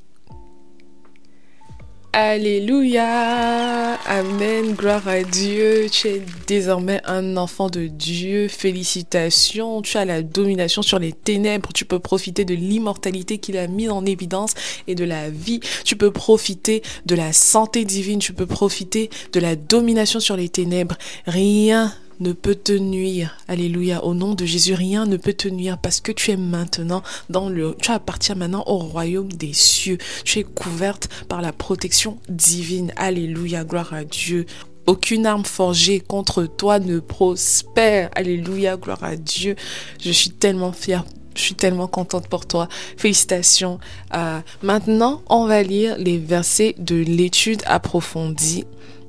Alléluia. 2.14 3.94
Amen. 4.06 4.72
Gloire 4.74 5.06
à 5.06 5.22
Dieu. 5.22 5.86
Tu 5.90 6.08
es 6.08 6.22
désormais 6.46 7.00
un 7.04 7.36
enfant 7.36 7.68
de 7.68 7.86
Dieu. 7.86 8.48
Félicitations. 8.48 9.82
Tu 9.82 9.98
as 9.98 10.06
la 10.06 10.22
domination 10.22 10.80
sur 10.80 10.98
les 10.98 11.12
ténèbres. 11.12 11.70
Tu 11.74 11.84
peux 11.84 11.98
profiter 11.98 12.46
de 12.46 12.54
l'immortalité 12.54 13.36
qu'il 13.36 13.58
a 13.58 13.66
mis 13.66 13.88
en 13.88 14.04
évidence 14.06 14.54
et 14.86 14.94
de 14.94 15.04
la 15.04 15.28
vie. 15.28 15.60
Tu 15.84 15.96
peux 15.96 16.10
profiter 16.10 16.82
de 17.04 17.14
la 17.14 17.34
santé 17.34 17.84
divine. 17.84 18.18
Tu 18.18 18.32
peux 18.32 18.46
profiter 18.46 19.10
de 19.32 19.40
la 19.40 19.56
domination 19.56 20.20
sur 20.20 20.36
les 20.36 20.48
ténèbres. 20.48 20.96
Rien 21.26 21.94
ne 22.22 22.32
peut 22.32 22.54
te 22.54 22.72
nuire. 22.72 23.36
Alléluia. 23.48 24.04
Au 24.04 24.14
nom 24.14 24.34
de 24.34 24.46
Jésus, 24.46 24.74
rien 24.74 25.06
ne 25.06 25.16
peut 25.16 25.32
te 25.32 25.48
nuire 25.48 25.78
parce 25.78 26.00
que 26.00 26.12
tu 26.12 26.30
es 26.30 26.36
maintenant 26.36 27.02
dans 27.28 27.48
le, 27.48 27.76
tu 27.80 27.90
appartiens 27.90 28.34
maintenant 28.34 28.64
au 28.66 28.78
royaume 28.78 29.32
des 29.32 29.52
cieux. 29.52 29.98
Tu 30.24 30.38
es 30.38 30.44
couverte 30.44 31.08
par 31.28 31.42
la 31.42 31.52
protection 31.52 32.18
divine. 32.28 32.92
Alléluia. 32.96 33.64
Gloire 33.64 33.92
à 33.92 34.04
Dieu. 34.04 34.46
Aucune 34.86 35.26
arme 35.26 35.44
forgée 35.44 36.00
contre 36.00 36.44
toi 36.44 36.78
ne 36.78 36.98
prospère. 36.98 38.10
Alléluia, 38.16 38.76
gloire 38.76 39.04
à 39.04 39.16
Dieu. 39.16 39.54
Je 40.00 40.10
suis 40.10 40.30
tellement 40.30 40.72
fière 40.72 41.04
je 41.34 41.40
suis 41.40 41.54
tellement 41.54 41.86
contente 41.86 42.28
pour 42.28 42.46
toi. 42.46 42.68
Félicitations. 42.96 43.78
Euh, 44.14 44.40
maintenant, 44.62 45.22
on 45.28 45.46
va 45.46 45.62
lire 45.62 45.96
les 45.98 46.18
versets 46.18 46.74
de 46.78 46.96
l'étude 46.96 47.62
approfondie. 47.66 48.64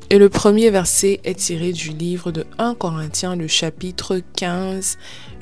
Et 0.09 0.17
le 0.19 0.29
premier 0.29 0.69
verset 0.69 1.21
est 1.23 1.39
tiré 1.39 1.71
du 1.71 1.89
livre 1.89 2.31
de 2.31 2.45
1 2.57 2.75
Corinthiens, 2.75 3.35
le 3.35 3.47
chapitre 3.47 4.21
15, 4.35 4.97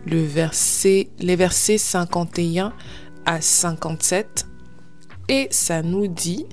le 0.06 0.24
verset, 0.24 1.10
les 1.20 1.36
versets 1.36 1.78
51 1.78 2.74
à 3.26 3.42
57. 3.42 4.48
Et 5.30 5.48
ça 5.52 5.82
nous 5.82 6.08
dit, 6.08 6.46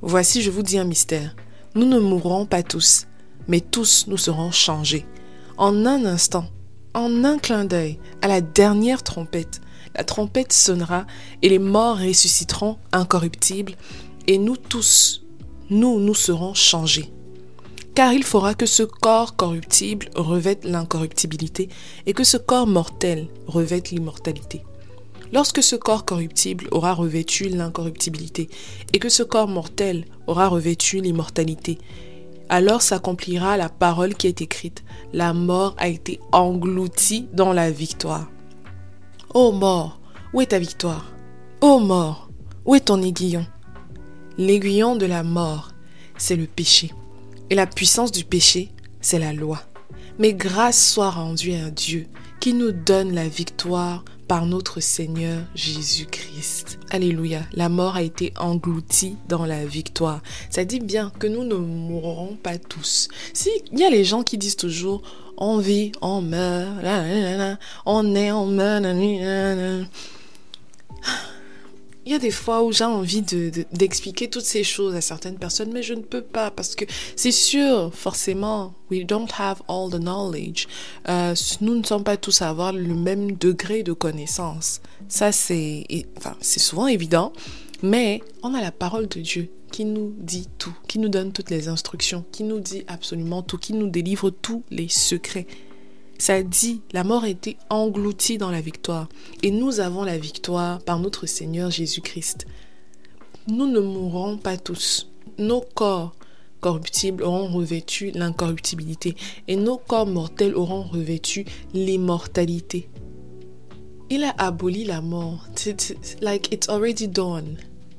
voici 0.00 0.42
je 0.42 0.50
vous 0.50 0.62
dis 0.62 0.78
un 0.78 0.84
mystère. 0.84 1.34
Nous 1.74 1.86
ne 1.86 1.98
mourrons 1.98 2.46
pas 2.46 2.62
tous, 2.62 3.06
mais 3.48 3.60
tous 3.60 4.06
nous 4.08 4.18
serons 4.18 4.50
changés. 4.50 5.06
En 5.58 5.86
un 5.86 6.04
instant, 6.04 6.46
en 6.94 7.24
un 7.24 7.38
clin 7.38 7.64
d'œil, 7.64 7.98
à 8.22 8.28
la 8.28 8.40
dernière 8.40 9.02
trompette, 9.02 9.60
la 9.94 10.04
trompette 10.04 10.52
sonnera 10.52 11.06
et 11.42 11.48
les 11.48 11.58
morts 11.58 11.98
ressusciteront 11.98 12.78
incorruptibles 12.92 13.74
et 14.26 14.38
nous 14.38 14.56
tous, 14.56 15.24
nous, 15.70 16.00
nous 16.00 16.14
serons 16.14 16.54
changés. 16.54 17.12
Car 17.96 18.12
il 18.12 18.24
faudra 18.24 18.52
que 18.52 18.66
ce 18.66 18.82
corps 18.82 19.36
corruptible 19.36 20.10
revête 20.14 20.66
l'incorruptibilité 20.66 21.70
et 22.04 22.12
que 22.12 22.24
ce 22.24 22.36
corps 22.36 22.66
mortel 22.66 23.26
revête 23.46 23.90
l'immortalité. 23.90 24.62
Lorsque 25.32 25.62
ce 25.62 25.76
corps 25.76 26.04
corruptible 26.04 26.68
aura 26.72 26.92
revêtu 26.92 27.48
l'incorruptibilité 27.48 28.50
et 28.92 28.98
que 28.98 29.08
ce 29.08 29.22
corps 29.22 29.48
mortel 29.48 30.04
aura 30.26 30.48
revêtu 30.48 31.00
l'immortalité, 31.00 31.78
alors 32.50 32.82
s'accomplira 32.82 33.56
la 33.56 33.70
parole 33.70 34.14
qui 34.14 34.26
est 34.26 34.42
écrite. 34.42 34.84
La 35.14 35.32
mort 35.32 35.74
a 35.78 35.88
été 35.88 36.20
engloutie 36.32 37.28
dans 37.32 37.54
la 37.54 37.70
victoire. 37.70 38.28
Ô 39.32 39.52
mort, 39.52 40.00
où 40.34 40.42
est 40.42 40.48
ta 40.48 40.58
victoire? 40.58 41.06
Ô 41.62 41.78
mort, 41.78 42.28
où 42.66 42.74
est 42.74 42.80
ton 42.80 43.00
aiguillon? 43.00 43.46
L'aiguillon 44.36 44.96
de 44.96 45.06
la 45.06 45.22
mort, 45.22 45.70
c'est 46.18 46.36
le 46.36 46.46
péché. 46.46 46.92
Et 47.48 47.54
la 47.54 47.66
puissance 47.66 48.10
du 48.10 48.24
péché, 48.24 48.70
c'est 49.00 49.18
la 49.18 49.32
loi. 49.32 49.62
Mais 50.18 50.34
grâce 50.34 50.92
soit 50.92 51.10
rendue 51.10 51.54
à 51.54 51.70
Dieu 51.70 52.06
qui 52.40 52.54
nous 52.54 52.72
donne 52.72 53.14
la 53.14 53.28
victoire 53.28 54.04
par 54.26 54.46
notre 54.46 54.80
Seigneur 54.80 55.42
Jésus-Christ. 55.54 56.78
Alléluia. 56.90 57.42
La 57.52 57.68
mort 57.68 57.96
a 57.96 58.02
été 58.02 58.32
engloutie 58.36 59.16
dans 59.28 59.46
la 59.46 59.64
victoire. 59.64 60.20
Ça 60.50 60.64
dit 60.64 60.80
bien 60.80 61.12
que 61.18 61.28
nous 61.28 61.44
ne 61.44 61.54
mourrons 61.54 62.36
pas 62.42 62.58
tous. 62.58 63.08
Si 63.32 63.50
il 63.72 63.78
y 63.78 63.84
a 63.84 63.90
les 63.90 64.04
gens 64.04 64.22
qui 64.22 64.38
disent 64.38 64.56
toujours 64.56 65.02
on 65.38 65.58
vit, 65.58 65.92
on 66.00 66.22
meurt, 66.22 66.84
on 67.84 68.14
est, 68.14 68.32
on 68.32 68.46
meurt. 68.46 69.86
Il 72.06 72.12
y 72.12 72.14
a 72.14 72.20
des 72.20 72.30
fois 72.30 72.62
où 72.62 72.70
j'ai 72.70 72.84
envie 72.84 73.22
d'expliquer 73.72 74.30
toutes 74.30 74.44
ces 74.44 74.62
choses 74.62 74.94
à 74.94 75.00
certaines 75.00 75.38
personnes, 75.38 75.72
mais 75.72 75.82
je 75.82 75.92
ne 75.92 76.02
peux 76.02 76.22
pas 76.22 76.52
parce 76.52 76.76
que 76.76 76.84
c'est 77.16 77.32
sûr, 77.32 77.92
forcément, 77.92 78.74
we 78.92 79.04
don't 79.04 79.26
have 79.36 79.60
all 79.66 79.90
the 79.90 79.98
knowledge. 79.98 80.68
Euh, 81.08 81.34
nous 81.60 81.74
ne 81.74 81.82
sommes 81.82 82.04
pas 82.04 82.16
tous 82.16 82.42
à 82.42 82.48
avoir 82.48 82.72
le 82.72 82.94
même 82.94 83.32
degré 83.32 83.82
de 83.82 83.92
connaissance. 83.92 84.80
Ça, 85.08 85.32
c'est 85.32 85.84
enfin, 86.16 86.36
souvent 86.40 86.86
évident, 86.86 87.32
mais 87.82 88.22
on 88.44 88.54
a 88.54 88.60
la 88.60 88.70
parole 88.70 89.08
de 89.08 89.20
Dieu 89.20 89.50
qui 89.72 89.84
nous 89.84 90.14
dit 90.16 90.48
tout, 90.58 90.74
qui 90.86 91.00
nous 91.00 91.08
donne 91.08 91.32
toutes 91.32 91.50
les 91.50 91.66
instructions, 91.66 92.24
qui 92.30 92.44
nous 92.44 92.60
dit 92.60 92.84
absolument 92.86 93.42
tout, 93.42 93.58
qui 93.58 93.72
nous 93.72 93.88
délivre 93.88 94.30
tous 94.30 94.62
les 94.70 94.88
secrets. 94.88 95.48
Ça 96.18 96.42
dit, 96.42 96.80
la 96.92 97.04
mort 97.04 97.24
a 97.24 97.28
été 97.28 97.56
engloutie 97.68 98.38
dans 98.38 98.50
la 98.50 98.60
victoire. 98.60 99.08
Et 99.42 99.50
nous 99.50 99.80
avons 99.80 100.02
la 100.02 100.18
victoire 100.18 100.80
par 100.80 100.98
notre 100.98 101.26
Seigneur 101.26 101.70
Jésus-Christ. 101.70 102.46
Nous 103.48 103.66
ne 103.66 103.80
mourrons 103.80 104.38
pas 104.38 104.56
tous. 104.56 105.10
Nos 105.38 105.60
corps 105.60 106.14
corruptibles 106.60 107.22
auront 107.22 107.48
revêtu 107.48 108.10
l'incorruptibilité 108.12 109.14
et 109.46 109.56
nos 109.56 109.76
corps 109.76 110.06
mortels 110.06 110.54
auront 110.54 110.82
revêtu 110.82 111.44
l'immortalité. 111.74 112.88
Il 114.08 114.24
a 114.24 114.34
aboli 114.38 114.84
la 114.84 115.00
mort. 115.00 115.46
like 116.22 116.52
it's 116.52 116.68
already 116.68 117.06
done. 117.06 117.56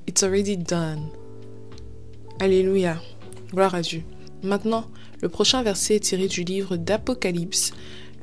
It's 0.08 0.24
already 0.24 0.58
done. 0.58 1.10
Alléluia. 2.40 3.02
Gloire 3.52 3.76
à 3.76 3.82
Dieu. 3.82 4.04
Maintenant, 4.44 4.86
le 5.22 5.30
prochain 5.30 5.64
verset 5.64 5.96
est 5.96 6.00
tiré 6.00 6.28
du 6.28 6.44
livre 6.44 6.78
d'Apocalypse, 6.78 7.74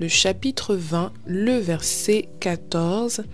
le 0.01 0.09
chapitre 0.09 0.75
20, 0.75 1.13
le 1.27 1.59
verset 1.59 2.29
14. 2.41 3.25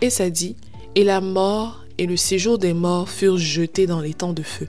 Et 0.00 0.10
ça 0.10 0.30
dit, 0.30 0.56
Et 0.94 1.04
la 1.04 1.20
mort 1.20 1.84
et 1.98 2.06
le 2.06 2.16
séjour 2.16 2.58
des 2.58 2.74
morts 2.74 3.08
furent 3.08 3.38
jetés 3.38 3.86
dans 3.86 4.00
les 4.00 4.14
temps 4.14 4.32
de 4.32 4.42
feu. 4.42 4.68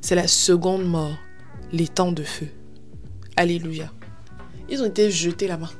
C'est 0.00 0.14
la 0.14 0.26
seconde 0.26 0.84
mort, 0.84 1.16
les 1.72 1.88
temps 1.88 2.12
de 2.12 2.22
feu. 2.22 2.48
Alléluia. 3.36 3.92
Ils 4.68 4.82
ont 4.82 4.86
été 4.86 5.10
jetés 5.10 5.48
là-bas. 5.48 5.70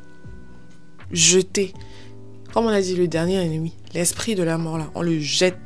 Jetés. 1.10 1.72
Comme 2.52 2.66
on 2.66 2.68
a 2.68 2.80
dit, 2.80 2.96
le 2.96 3.08
dernier 3.08 3.44
ennemi, 3.44 3.72
l'esprit 3.94 4.34
de 4.34 4.42
la 4.42 4.58
mort 4.58 4.78
là, 4.78 4.90
on 4.94 5.02
le 5.02 5.18
jette 5.18 5.58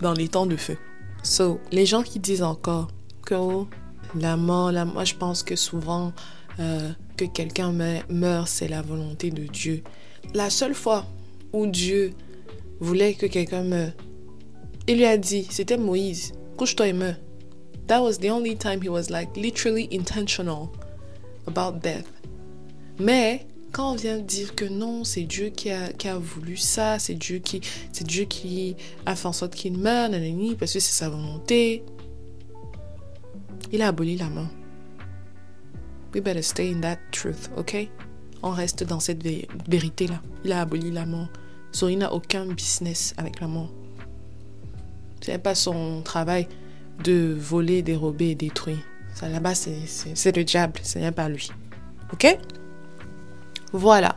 dans 0.00 0.12
les 0.12 0.28
temps 0.28 0.46
de 0.46 0.56
feu. 0.56 0.76
So, 1.22 1.60
les 1.72 1.86
gens 1.86 2.02
qui 2.02 2.18
disent 2.18 2.42
encore 2.42 2.88
que 3.24 3.34
oh, 3.34 3.68
la 4.14 4.36
mort, 4.36 4.70
la, 4.70 4.84
moi 4.84 5.04
je 5.04 5.14
pense 5.14 5.42
que 5.42 5.56
souvent 5.56 6.12
euh, 6.60 6.92
que 7.16 7.24
quelqu'un 7.24 7.72
meurt, 7.72 8.48
c'est 8.48 8.68
la 8.68 8.82
volonté 8.82 9.30
de 9.30 9.44
Dieu. 9.44 9.82
La 10.34 10.50
seule 10.50 10.74
fois 10.74 11.06
où 11.52 11.66
Dieu 11.66 12.12
voulait 12.80 13.14
que 13.14 13.26
quelqu'un 13.26 13.62
meure, 13.62 13.92
il 14.86 14.96
lui 14.96 15.06
a 15.06 15.16
dit, 15.16 15.46
c'était 15.50 15.78
Moïse, 15.78 16.32
couche-toi 16.56 16.88
et 16.88 16.92
meurs. 16.92 17.16
That 17.86 18.02
was 18.02 18.18
the 18.18 18.30
only 18.30 18.56
time 18.56 18.82
he 18.82 18.88
was 18.88 19.10
like 19.10 19.36
literally 19.36 19.88
intentional 19.92 20.70
about 21.46 21.80
death. 21.82 22.06
Mais 22.98 23.46
quand 23.72 23.92
on 23.92 23.96
vient 23.96 24.18
dire 24.18 24.54
que 24.54 24.64
non, 24.64 25.04
c'est 25.04 25.24
Dieu 25.24 25.50
qui 25.50 25.70
a, 25.70 25.90
voulu 26.18 26.56
ça, 26.56 26.98
c'est 26.98 27.14
Dieu 27.14 27.38
qui, 27.38 27.60
c'est 27.92 28.06
Dieu 28.06 28.24
qui 28.24 28.76
a 29.04 29.16
fait 29.16 29.26
en 29.26 29.32
sorte 29.32 29.54
qu'il 29.54 29.76
meure, 29.76 30.10
parce 30.58 30.72
que 30.72 30.80
c'est 30.80 30.92
sa 30.92 31.08
volonté, 31.08 31.82
il 33.72 33.82
a 33.82 33.88
aboli 33.88 34.16
la 34.16 34.28
mort. 34.28 34.48
We 36.14 36.20
better 36.20 36.42
stay 36.42 36.70
in 36.70 36.80
that 36.80 36.98
truth, 37.10 37.50
ok? 37.56 37.88
On 38.42 38.50
reste 38.50 38.84
dans 38.84 39.00
cette 39.00 39.22
vérité-là. 39.68 40.20
Il 40.44 40.52
a 40.52 40.60
aboli 40.60 40.90
la 40.90 41.06
mort. 41.06 41.28
N'a 41.82 42.12
aucun 42.12 42.46
business 42.46 43.14
avec 43.16 43.40
la 43.40 43.48
mort. 43.48 43.72
Ce 45.20 45.32
n'est 45.32 45.38
pas 45.38 45.56
son 45.56 46.02
travail 46.02 46.46
de 47.02 47.36
voler, 47.36 47.82
dérober 47.82 48.30
et 48.30 48.34
détruire. 48.36 48.78
Ça 49.14 49.28
là-bas, 49.28 49.54
c'est 49.54 50.36
le 50.36 50.44
diable, 50.44 50.80
ce 50.82 50.98
n'est 50.98 51.10
pas 51.10 51.28
lui. 51.28 51.50
Ok? 52.12 52.38
Voilà. 53.72 54.16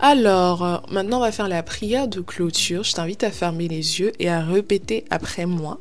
Alors, 0.00 0.64
euh, 0.64 0.78
maintenant, 0.90 1.18
on 1.18 1.20
va 1.20 1.30
faire 1.30 1.46
la 1.46 1.62
prière 1.62 2.08
de 2.08 2.20
clôture. 2.20 2.82
Je 2.82 2.92
t'invite 2.92 3.22
à 3.22 3.30
fermer 3.30 3.68
les 3.68 4.00
yeux 4.00 4.12
et 4.18 4.28
à 4.28 4.40
répéter 4.40 5.04
après 5.10 5.46
moi. 5.46 5.78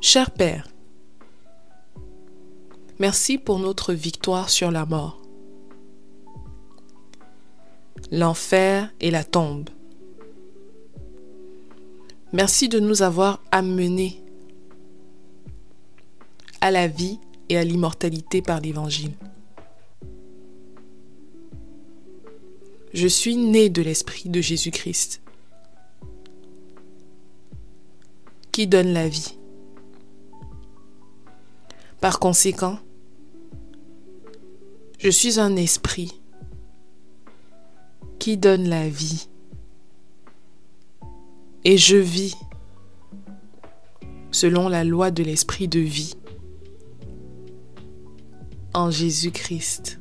Cher 0.00 0.32
Père, 0.32 0.66
merci 2.98 3.38
pour 3.38 3.58
notre 3.58 3.92
victoire 3.92 4.50
sur 4.50 4.70
la 4.70 4.86
mort, 4.86 5.20
l'enfer 8.10 8.92
et 9.00 9.10
la 9.10 9.24
tombe. 9.24 9.70
Merci 12.32 12.68
de 12.68 12.80
nous 12.80 13.02
avoir 13.02 13.42
amenés 13.50 14.22
à 16.60 16.70
la 16.70 16.88
vie 16.88 17.18
et 17.48 17.56
à 17.56 17.64
l'immortalité 17.64 18.42
par 18.42 18.60
l'Évangile. 18.60 19.12
Je 22.92 23.06
suis 23.06 23.36
né 23.36 23.68
de 23.68 23.82
l'Esprit 23.82 24.28
de 24.28 24.40
Jésus-Christ, 24.40 25.20
qui 28.52 28.66
donne 28.66 28.92
la 28.92 29.06
vie. 29.06 29.36
Par 32.00 32.18
conséquent, 32.18 32.78
je 34.98 35.10
suis 35.10 35.38
un 35.38 35.56
esprit 35.56 36.20
qui 38.18 38.36
donne 38.36 38.68
la 38.68 38.88
vie. 38.88 39.28
Et 41.64 41.78
je 41.78 41.96
vis 41.96 42.36
selon 44.30 44.68
la 44.68 44.84
loi 44.84 45.10
de 45.10 45.22
l'esprit 45.22 45.68
de 45.68 45.80
vie 45.80 46.14
en 48.72 48.90
Jésus-Christ. 48.90 49.98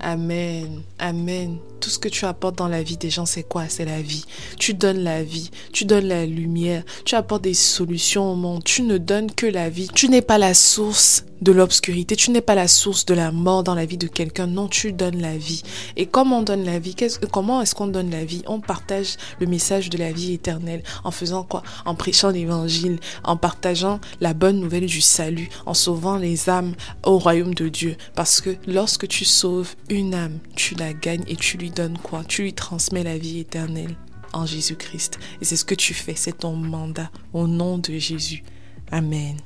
Amen. 0.00 0.82
Amen. 0.98 1.58
Tout 1.80 1.88
ce 1.88 1.98
que 1.98 2.08
tu 2.08 2.24
apportes 2.24 2.58
dans 2.58 2.68
la 2.68 2.82
vie 2.82 2.96
des 2.96 3.10
gens, 3.10 3.26
c'est 3.26 3.44
quoi? 3.44 3.68
C'est 3.68 3.84
la 3.84 4.02
vie. 4.02 4.24
Tu 4.58 4.74
donnes 4.74 5.04
la 5.04 5.22
vie. 5.22 5.50
Tu 5.72 5.84
donnes 5.84 6.08
la 6.08 6.26
lumière. 6.26 6.82
Tu 7.04 7.14
apportes 7.14 7.42
des 7.42 7.54
solutions 7.54 8.32
au 8.32 8.34
monde. 8.34 8.64
Tu 8.64 8.82
ne 8.82 8.98
donnes 8.98 9.30
que 9.30 9.46
la 9.46 9.68
vie. 9.68 9.88
Tu 9.94 10.08
n'es 10.08 10.22
pas 10.22 10.38
la 10.38 10.54
source 10.54 11.24
de 11.42 11.52
l'obscurité. 11.52 12.16
Tu 12.16 12.30
n'es 12.30 12.40
pas 12.40 12.54
la 12.54 12.68
source 12.68 13.04
de 13.04 13.14
la 13.14 13.32
mort 13.32 13.64
dans 13.64 13.74
la 13.74 13.84
vie 13.84 13.98
de 13.98 14.06
quelqu'un. 14.06 14.46
Non, 14.46 14.68
tu 14.68 14.92
donnes 14.92 15.20
la 15.20 15.36
vie. 15.36 15.62
Et 15.96 16.06
comment 16.06 16.38
on 16.38 16.42
donne 16.42 16.64
la 16.64 16.78
vie? 16.78 16.94
Comment 17.30 17.60
est-ce 17.60 17.74
qu'on 17.74 17.88
donne 17.88 18.10
la 18.10 18.24
vie? 18.24 18.42
On 18.46 18.60
partage 18.60 19.16
le 19.40 19.46
message 19.46 19.90
de 19.90 19.98
la 19.98 20.12
vie 20.12 20.32
éternelle. 20.32 20.82
En 21.04 21.10
faisant 21.10 21.42
quoi? 21.42 21.62
En 21.84 21.94
prêchant 21.94 22.30
l'évangile. 22.30 23.00
En 23.24 23.36
partageant 23.36 24.00
la 24.20 24.34
bonne 24.34 24.60
nouvelle 24.60 24.86
du 24.86 25.00
salut. 25.00 25.48
En 25.66 25.74
sauvant 25.74 26.16
les 26.16 26.48
âmes 26.48 26.74
au 27.04 27.18
royaume 27.18 27.54
de 27.54 27.68
Dieu. 27.68 27.96
Parce 28.14 28.40
que 28.40 28.56
lorsque 28.66 29.08
tu 29.08 29.24
sauves 29.24 29.74
une 29.90 30.14
âme, 30.14 30.38
tu 30.54 30.76
la 30.76 30.92
gagnes 30.92 31.24
et 31.26 31.36
tu 31.36 31.58
lui 31.58 31.70
donnes 31.70 31.98
quoi? 31.98 32.22
Tu 32.24 32.42
lui 32.42 32.54
transmets 32.54 33.02
la 33.02 33.18
vie 33.18 33.40
éternelle 33.40 33.96
en 34.32 34.46
Jésus-Christ. 34.46 35.18
Et 35.40 35.44
c'est 35.44 35.56
ce 35.56 35.64
que 35.64 35.74
tu 35.74 35.92
fais. 35.92 36.14
C'est 36.14 36.38
ton 36.38 36.54
mandat. 36.54 37.10
Au 37.32 37.48
nom 37.48 37.78
de 37.78 37.98
Jésus. 37.98 38.44
Amen. 38.92 39.36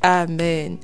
Amen. 0.00 0.78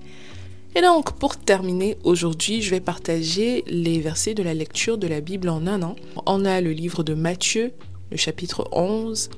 Et 0.76 0.82
donc, 0.82 1.12
pour 1.14 1.36
terminer, 1.36 1.98
aujourd'hui, 2.04 2.62
je 2.62 2.70
vais 2.70 2.80
partager 2.80 3.64
les 3.66 4.00
versets 4.00 4.34
de 4.34 4.42
la 4.42 4.54
lecture 4.54 4.98
de 4.98 5.08
la 5.08 5.20
Bible 5.20 5.48
en 5.48 5.66
un 5.66 5.82
an. 5.82 5.96
On 6.26 6.44
a 6.44 6.60
le 6.60 6.70
livre 6.70 7.02
de 7.02 7.14
Matthieu, 7.14 7.72
le 8.10 8.16
chapitre 8.16 8.68
11, 8.72 9.30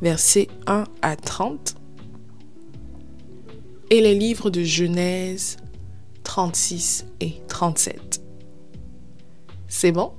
versets 0.00 0.48
1 0.68 0.84
à 1.02 1.16
30. 1.16 1.74
Et 3.90 4.00
les 4.00 4.14
livres 4.14 4.50
de 4.50 4.62
Genèse 4.62 5.56
36 6.22 7.06
et 7.20 7.34
37. 7.48 8.22
C'est 9.66 9.92
bon? 9.92 10.12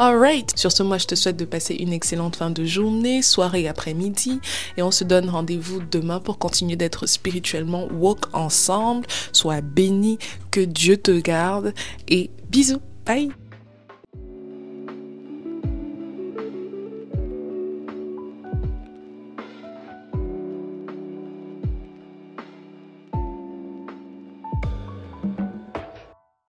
Alright, 0.00 0.56
sur 0.56 0.70
ce, 0.70 0.84
moi 0.84 0.96
je 0.98 1.06
te 1.06 1.16
souhaite 1.16 1.36
de 1.36 1.44
passer 1.44 1.74
une 1.74 1.92
excellente 1.92 2.36
fin 2.36 2.50
de 2.50 2.64
journée, 2.64 3.20
soirée, 3.20 3.66
après-midi, 3.66 4.38
et 4.76 4.82
on 4.82 4.92
se 4.92 5.02
donne 5.02 5.28
rendez-vous 5.28 5.80
demain 5.90 6.20
pour 6.20 6.38
continuer 6.38 6.76
d'être 6.76 7.06
spirituellement 7.06 7.88
woke 7.92 8.32
ensemble. 8.32 9.08
Sois 9.32 9.60
béni, 9.60 10.18
que 10.52 10.60
Dieu 10.60 10.98
te 10.98 11.18
garde, 11.18 11.74
et 12.06 12.30
bisous, 12.48 12.80
bye 13.04 13.28